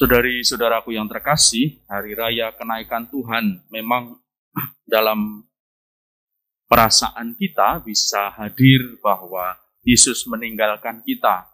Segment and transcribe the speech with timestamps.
[0.00, 4.16] Saudari-saudaraku yang terkasih, hari raya kenaikan Tuhan memang
[4.88, 5.44] dalam
[6.64, 11.52] perasaan kita bisa hadir bahwa Yesus meninggalkan kita.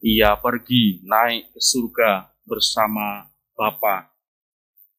[0.00, 4.08] Ia pergi naik ke surga bersama Bapa.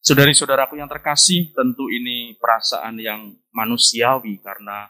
[0.05, 4.85] Saudari-saudaraku yang terkasih, tentu ini perasaan yang manusiawi karena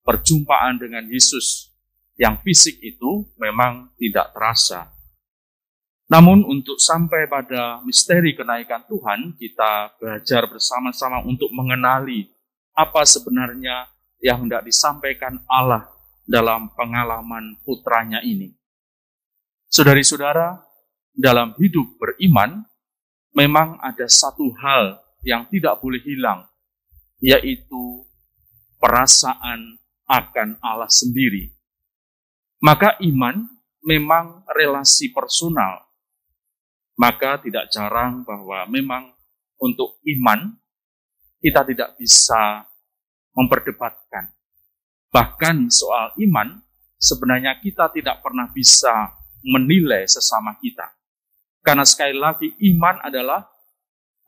[0.00, 1.68] perjumpaan dengan Yesus
[2.16, 5.01] yang fisik itu memang tidak terasa.
[6.12, 12.28] Namun untuk sampai pada misteri kenaikan Tuhan, kita belajar bersama-sama untuk mengenali
[12.76, 13.88] apa sebenarnya
[14.20, 15.88] yang hendak disampaikan Allah
[16.28, 18.52] dalam pengalaman putranya ini.
[19.72, 20.60] Saudari-saudara,
[21.16, 22.60] dalam hidup beriman,
[23.32, 26.44] memang ada satu hal yang tidak boleh hilang,
[27.24, 28.04] yaitu
[28.76, 31.56] perasaan akan Allah sendiri.
[32.60, 33.48] Maka iman
[33.80, 35.91] memang relasi personal
[37.02, 39.10] maka tidak jarang bahwa memang
[39.58, 40.54] untuk iman
[41.42, 42.62] kita tidak bisa
[43.34, 44.30] memperdebatkan.
[45.10, 46.62] Bahkan soal iman,
[47.02, 50.86] sebenarnya kita tidak pernah bisa menilai sesama kita.
[51.66, 53.50] Karena sekali lagi iman adalah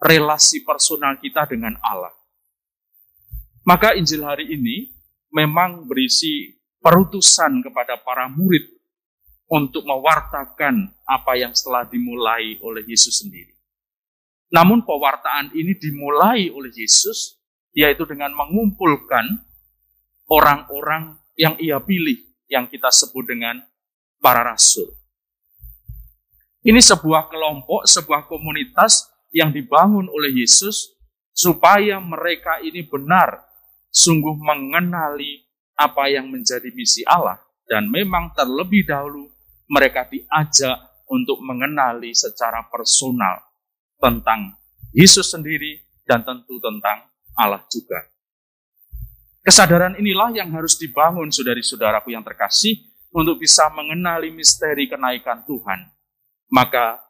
[0.02, 2.11] relasi personal kita dengan Allah.
[3.62, 4.91] Maka Injil hari ini
[5.30, 6.50] memang berisi
[6.83, 8.73] perutusan kepada para murid
[9.48, 13.52] untuk mewartakan apa yang telah dimulai oleh Yesus sendiri.
[14.54, 17.36] Namun pewartaan ini dimulai oleh Yesus,
[17.74, 19.42] yaitu dengan mengumpulkan
[20.30, 23.60] orang-orang yang ia pilih, yang kita sebut dengan
[24.22, 24.88] para rasul.
[26.64, 30.94] Ini sebuah kelompok, sebuah komunitas yang dibangun oleh Yesus
[31.34, 33.42] supaya mereka ini benar
[33.90, 35.42] sungguh mengenali
[35.74, 39.33] apa yang menjadi misi Allah dan memang terlebih dahulu
[39.69, 43.41] mereka diajak untuk mengenali secara personal
[44.01, 44.57] tentang
[44.95, 47.98] Yesus sendiri dan tentu tentang Allah juga.
[49.45, 52.80] Kesadaran inilah yang harus dibangun saudari-saudaraku yang terkasih
[53.13, 55.85] untuk bisa mengenali misteri kenaikan Tuhan.
[56.48, 57.02] Maka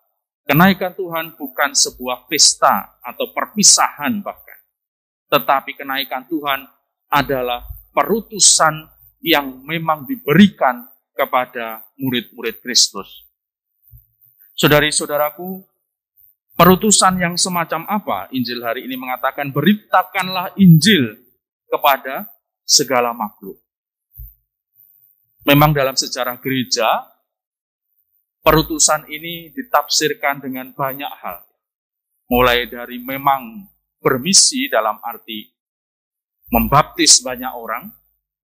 [0.43, 4.59] kenaikan Tuhan bukan sebuah pesta atau perpisahan bahkan.
[5.31, 6.67] Tetapi kenaikan Tuhan
[7.11, 7.63] adalah
[7.95, 8.91] perutusan
[9.23, 13.25] yang memang diberikan kepada murid-murid Kristus.
[14.55, 15.63] Saudari-saudaraku,
[16.59, 21.19] perutusan yang semacam apa Injil hari ini mengatakan beritakanlah Injil
[21.71, 22.31] kepada
[22.63, 23.59] segala makhluk.
[25.45, 26.87] Memang dalam sejarah gereja,
[28.41, 31.45] perutusan ini ditafsirkan dengan banyak hal.
[32.31, 33.69] Mulai dari memang
[34.01, 35.53] bermisi dalam arti
[36.53, 37.89] membaptis banyak orang,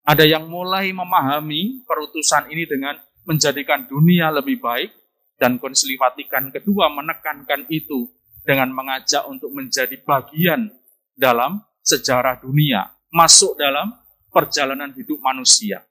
[0.02, 4.90] ada yang mulai memahami perutusan ini dengan menjadikan dunia lebih baik,
[5.38, 8.10] dan Konsili Vatikan kedua menekankan itu
[8.46, 10.70] dengan mengajak untuk menjadi bagian
[11.14, 13.94] dalam sejarah dunia, masuk dalam
[14.30, 15.86] perjalanan hidup manusia.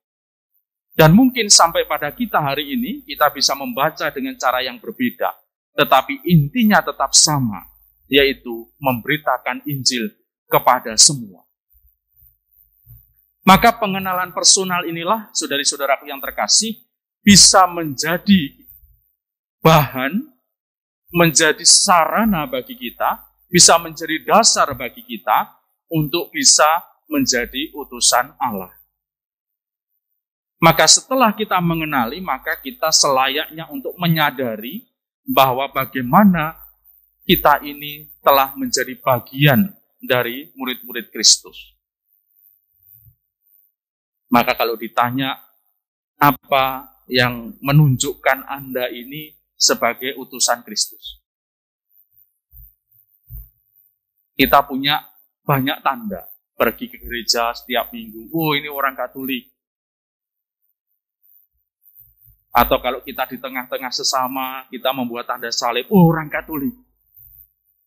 [0.95, 5.35] Dan mungkin sampai pada kita hari ini, kita bisa membaca dengan cara yang berbeda,
[5.79, 7.63] tetapi intinya tetap sama,
[8.11, 10.11] yaitu memberitakan Injil
[10.51, 11.47] kepada semua.
[13.51, 16.87] Maka pengenalan personal inilah, saudari-saudaraku yang terkasih,
[17.19, 18.55] bisa menjadi
[19.59, 20.23] bahan,
[21.11, 25.51] menjadi sarana bagi kita, bisa menjadi dasar bagi kita
[25.91, 26.79] untuk bisa
[27.11, 28.71] menjadi utusan Allah.
[30.63, 34.87] Maka setelah kita mengenali, maka kita selayaknya untuk menyadari
[35.27, 36.55] bahwa bagaimana
[37.27, 41.70] kita ini telah menjadi bagian dari murid-murid Kristus.
[44.31, 45.35] Maka kalau ditanya
[46.15, 51.19] apa yang menunjukkan Anda ini sebagai utusan Kristus.
[54.39, 55.05] Kita punya
[55.45, 56.25] banyak tanda.
[56.55, 58.31] Pergi ke gereja setiap minggu.
[58.33, 59.49] Oh ini orang Katolik.
[62.51, 65.91] Atau kalau kita di tengah-tengah sesama, kita membuat tanda salib.
[65.91, 66.73] Oh orang Katolik.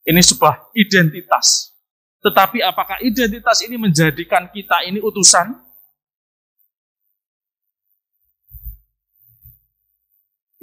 [0.04, 1.72] Ini sebuah identitas.
[2.20, 5.54] Tetapi apakah identitas ini menjadikan kita ini utusan?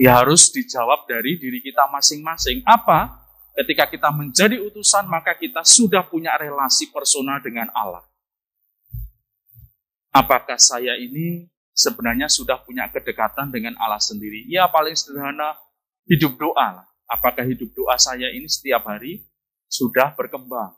[0.01, 2.65] Ya harus dijawab dari diri kita masing-masing.
[2.65, 3.21] Apa?
[3.53, 8.01] Ketika kita menjadi utusan, maka kita sudah punya relasi personal dengan Allah.
[10.09, 11.45] Apakah saya ini
[11.77, 14.49] sebenarnya sudah punya kedekatan dengan Allah sendiri?
[14.49, 15.61] Ya paling sederhana,
[16.09, 16.89] hidup doa.
[17.05, 19.29] Apakah hidup doa saya ini setiap hari
[19.69, 20.73] sudah berkembang?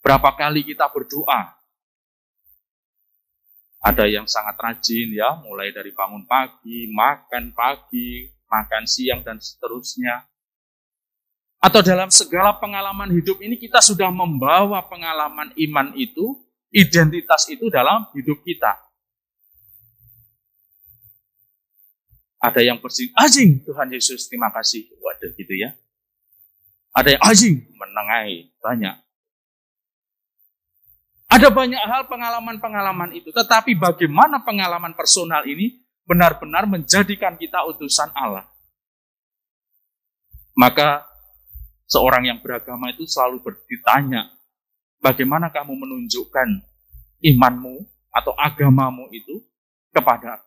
[0.00, 1.52] Berapa kali kita berdoa?
[3.84, 10.24] Ada yang sangat rajin ya, mulai dari bangun pagi, makan pagi, makan siang, dan seterusnya.
[11.60, 16.40] Atau dalam segala pengalaman hidup ini kita sudah membawa pengalaman iman itu,
[16.72, 18.72] identitas itu dalam hidup kita.
[22.40, 24.84] Ada yang bersih, anjing Tuhan Yesus terima kasih.
[25.00, 25.76] Waduh gitu ya.
[26.92, 29.03] Ada yang anjing menengai banyak.
[31.34, 33.34] Ada banyak hal pengalaman-pengalaman itu.
[33.34, 38.46] Tetapi bagaimana pengalaman personal ini benar-benar menjadikan kita utusan Allah.
[40.54, 41.02] Maka
[41.90, 44.30] seorang yang beragama itu selalu bertanya,
[45.02, 46.62] bagaimana kamu menunjukkan
[47.18, 47.82] imanmu
[48.14, 49.42] atau agamamu itu
[49.90, 50.38] kepada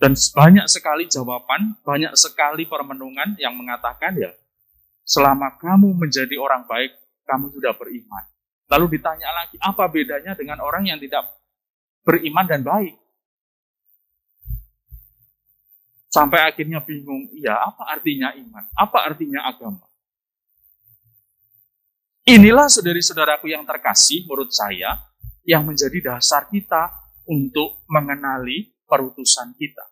[0.00, 4.32] dan banyak sekali jawaban, banyak sekali permenungan yang mengatakan ya,
[5.04, 6.96] selama kamu menjadi orang baik,
[7.28, 8.24] kamu sudah beriman.
[8.70, 11.26] Lalu ditanya lagi, apa bedanya dengan orang yang tidak
[12.06, 12.94] beriman dan baik?
[16.10, 18.64] Sampai akhirnya bingung, iya apa artinya iman?
[18.74, 19.86] Apa artinya agama?
[22.30, 25.02] Inilah saudari-saudaraku yang terkasih menurut saya,
[25.42, 26.94] yang menjadi dasar kita
[27.26, 29.82] untuk mengenali perutusan kita.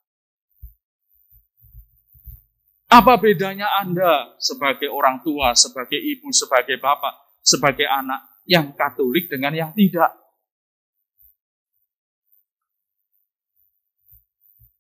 [2.88, 9.52] Apa bedanya Anda sebagai orang tua, sebagai ibu, sebagai bapak, sebagai anak yang Katolik dengan
[9.52, 10.08] yang tidak?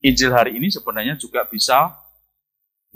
[0.00, 1.92] Injil hari ini sebenarnya juga bisa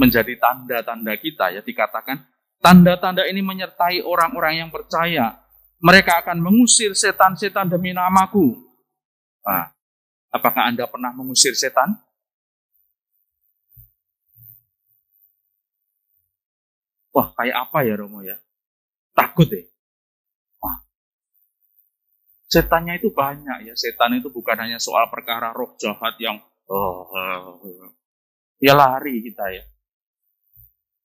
[0.00, 2.24] menjadi tanda-tanda kita ya dikatakan
[2.62, 5.36] tanda-tanda ini menyertai orang-orang yang percaya
[5.82, 8.54] mereka akan mengusir setan-setan demi namaku.
[9.42, 9.74] Nah,
[10.30, 11.98] apakah Anda pernah mengusir setan?
[17.10, 18.38] Wah, kayak apa ya Romo ya?
[19.12, 19.71] Takut deh.
[22.52, 23.72] Setannya itu banyak ya.
[23.72, 26.36] Setan itu bukan hanya soal perkara roh jahat yang
[26.68, 27.08] oh,
[28.60, 29.64] ya lari kita ya.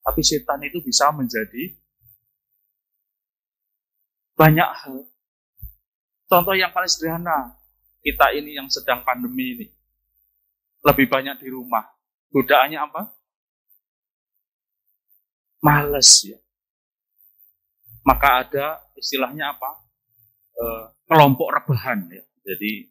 [0.03, 1.71] Tapi setan itu bisa menjadi
[4.35, 5.07] banyak hal.
[6.27, 7.55] Contoh yang paling sederhana,
[8.03, 9.67] kita ini yang sedang pandemi ini.
[10.83, 11.87] Lebih banyak di rumah.
[12.27, 13.17] Godaannya apa?
[15.67, 16.39] males ya.
[18.05, 18.65] Maka ada
[18.95, 19.86] istilahnya apa?
[20.57, 20.65] E,
[21.05, 22.23] kelompok rebahan ya.
[22.41, 22.89] Jadi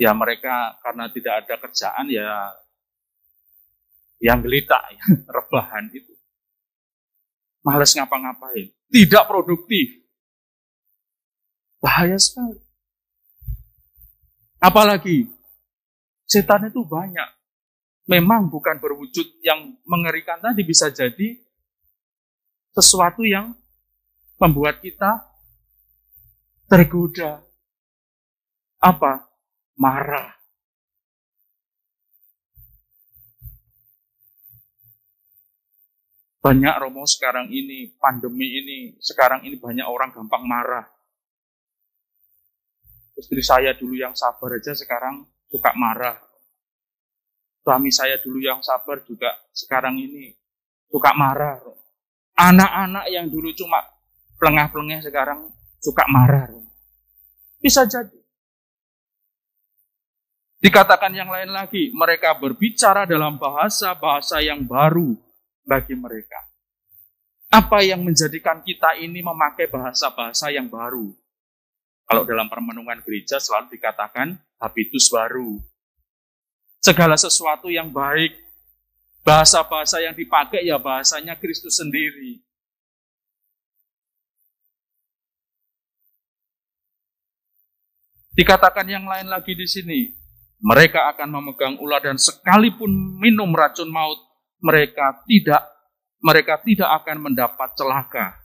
[0.00, 2.56] ya mereka karena tidak ada kerjaan ya
[4.22, 5.04] yang gelita ya,
[5.36, 6.14] rebahan itu.
[7.62, 10.02] Males ngapa-ngapain, tidak produktif.
[11.78, 12.58] Bahaya sekali.
[14.62, 15.26] Apalagi
[16.26, 17.26] setan itu banyak.
[18.06, 21.38] Memang bukan berwujud yang mengerikan tadi bisa jadi
[22.74, 23.54] sesuatu yang
[24.42, 25.22] membuat kita
[26.72, 27.44] tergoda.
[28.80, 29.28] Apa?
[29.76, 30.40] Marah.
[36.40, 40.88] Banyak Romo sekarang ini, pandemi ini, sekarang ini banyak orang gampang marah.
[43.20, 46.18] Istri saya dulu yang sabar aja sekarang suka marah.
[47.62, 50.34] Suami saya dulu yang sabar juga sekarang ini
[50.90, 51.62] suka marah.
[52.34, 53.78] Anak-anak yang dulu cuma
[54.40, 55.46] pelengah-pelengah sekarang
[55.78, 56.61] suka marah.
[57.62, 58.18] Bisa jadi.
[60.62, 65.14] Dikatakan yang lain lagi, mereka berbicara dalam bahasa-bahasa yang baru
[65.66, 66.38] bagi mereka.
[67.50, 71.14] Apa yang menjadikan kita ini memakai bahasa-bahasa yang baru?
[72.06, 75.58] Kalau dalam permenungan gereja selalu dikatakan habitus baru.
[76.82, 78.42] Segala sesuatu yang baik
[79.22, 82.42] Bahasa-bahasa yang dipakai ya bahasanya Kristus sendiri.
[88.32, 90.08] Dikatakan yang lain lagi di sini,
[90.62, 94.16] mereka akan memegang ular dan sekalipun minum racun maut,
[94.62, 95.68] mereka tidak
[96.22, 98.38] mereka tidak akan mendapat celaka.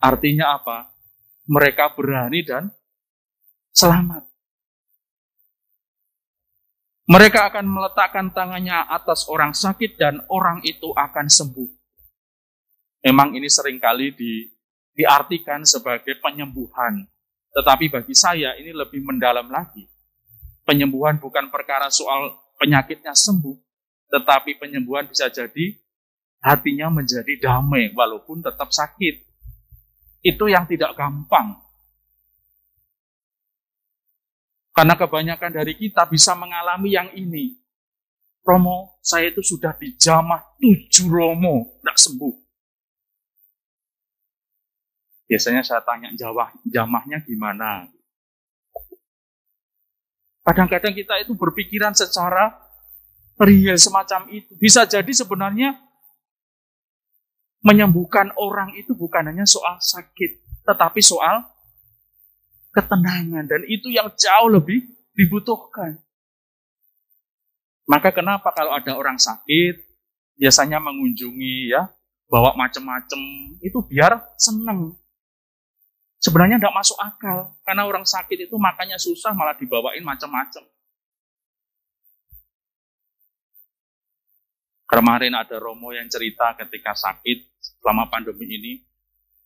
[0.00, 0.88] Artinya apa?
[1.44, 2.72] Mereka berani dan
[3.76, 4.24] selamat.
[7.08, 11.70] Mereka akan meletakkan tangannya atas orang sakit dan orang itu akan sembuh.
[13.08, 14.44] Memang ini sering kali di,
[14.92, 17.08] diartikan sebagai penyembuhan.
[17.52, 19.88] Tetapi bagi saya ini lebih mendalam lagi.
[20.68, 23.56] Penyembuhan bukan perkara soal penyakitnya sembuh,
[24.12, 25.72] tetapi penyembuhan bisa jadi
[26.44, 29.24] hatinya menjadi damai walaupun tetap sakit.
[30.20, 31.56] Itu yang tidak gampang.
[34.74, 37.58] Karena kebanyakan dari kita bisa mengalami yang ini.
[38.46, 42.47] Romo, saya itu sudah dijamah tujuh romo, tidak sembuh.
[45.28, 47.84] Biasanya saya tanya jawah, jamahnya gimana.
[50.40, 52.56] Kadang-kadang kita itu berpikiran secara
[53.36, 54.56] real semacam itu.
[54.56, 55.76] Bisa jadi sebenarnya
[57.60, 61.44] menyembuhkan orang itu bukan hanya soal sakit, tetapi soal
[62.72, 63.44] ketenangan.
[63.44, 66.00] Dan itu yang jauh lebih dibutuhkan.
[67.84, 69.80] Maka kenapa kalau ada orang sakit,
[70.40, 71.88] biasanya mengunjungi ya,
[72.28, 73.20] bawa macam-macam,
[73.60, 74.96] itu biar senang.
[76.18, 80.66] Sebenarnya tidak masuk akal, karena orang sakit itu makannya susah malah dibawain macam-macam.
[84.88, 88.72] Kemarin ada Romo yang cerita ketika sakit selama pandemi ini,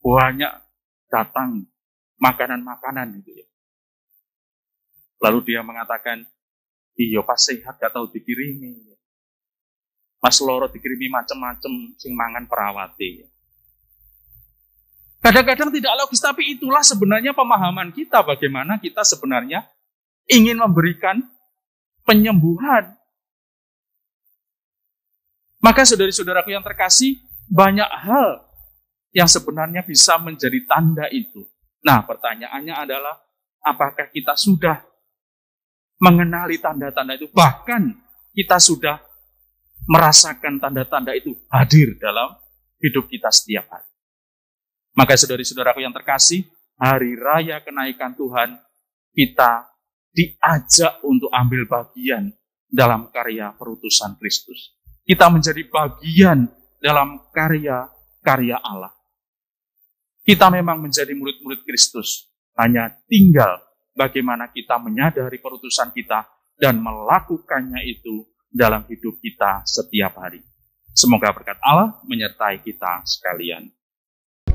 [0.00, 0.55] banyak
[1.11, 1.67] datang
[2.23, 3.47] makanan-makanan gitu ya.
[5.23, 6.25] Lalu dia mengatakan,
[6.97, 8.97] iya pas sehat gak tahu dikirimi.
[10.23, 13.31] Mas Loro dikirimi macam-macam sing mangan perawati.
[15.23, 19.62] Kadang-kadang tidak logis, tapi itulah sebenarnya pemahaman kita bagaimana kita sebenarnya
[20.26, 21.23] ingin memberikan
[22.02, 22.99] penyembuhan.
[25.62, 28.43] Maka saudari-saudaraku yang terkasih, banyak hal
[29.14, 31.47] yang sebenarnya bisa menjadi tanda itu.
[31.87, 33.14] Nah, pertanyaannya adalah,
[33.62, 34.83] apakah kita sudah
[36.02, 37.31] mengenali tanda-tanda itu?
[37.31, 37.83] Bahkan
[38.35, 38.99] kita sudah
[39.87, 42.35] merasakan tanda-tanda itu hadir dalam
[42.83, 43.91] hidup kita setiap hari.
[44.92, 46.44] Maka saudari-saudaraku yang terkasih,
[46.76, 48.61] hari raya kenaikan Tuhan,
[49.12, 49.72] kita
[50.12, 52.28] diajak untuk ambil bagian
[52.68, 54.76] dalam karya perutusan Kristus.
[55.04, 56.49] Kita menjadi bagian
[56.80, 58.92] dalam karya-karya Allah.
[60.22, 63.58] Kita memang menjadi murid-murid Kristus, hanya tinggal
[63.96, 70.44] bagaimana kita menyadari perutusan kita dan melakukannya itu dalam hidup kita setiap hari.
[70.92, 73.72] Semoga berkat Allah menyertai kita sekalian.